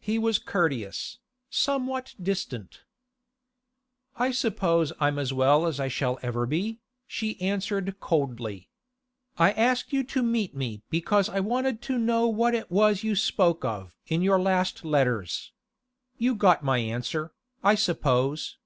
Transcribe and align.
He 0.00 0.18
was 0.18 0.40
courteous, 0.40 1.20
somewhat 1.48 2.16
distant. 2.20 2.82
'I 4.16 4.32
suppose 4.32 4.92
I'm 4.98 5.20
as 5.20 5.32
well 5.32 5.68
as 5.68 5.78
I 5.78 5.86
shall 5.86 6.18
ever 6.20 6.46
be,' 6.46 6.80
she 7.06 7.40
answered 7.40 8.00
coldly. 8.00 8.68
'I 9.38 9.52
asked 9.52 9.92
you 9.92 10.02
to 10.02 10.22
meet 10.24 10.56
me 10.56 10.82
because 10.90 11.28
I 11.28 11.38
wanted 11.38 11.80
to 11.82 11.96
know 11.96 12.26
what 12.26 12.56
it 12.56 12.72
was 12.72 13.04
you 13.04 13.14
spoke 13.14 13.64
of 13.64 13.94
in 14.08 14.20
your 14.20 14.40
last 14.40 14.84
letters. 14.84 15.52
You 16.18 16.34
got 16.34 16.64
my 16.64 16.78
answer, 16.78 17.32
I 17.62 17.76
suppose. 17.76 18.58